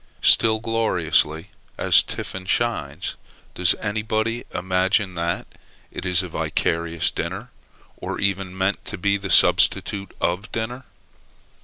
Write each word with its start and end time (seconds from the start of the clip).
Still, 0.23 0.57
gloriously 0.57 1.51
as 1.77 2.01
tiffin 2.01 2.47
shines, 2.47 3.13
does 3.53 3.75
anybody 3.75 4.45
imagine 4.51 5.13
that 5.13 5.45
it 5.91 6.07
is 6.07 6.23
a 6.23 6.27
vicarious 6.27 7.11
dinner, 7.11 7.51
or 7.97 8.19
ever 8.19 8.43
meant 8.45 8.83
to 8.85 8.97
be 8.97 9.15
the 9.17 9.29
substitute 9.29 10.11
of 10.19 10.51
dinner? 10.51 10.85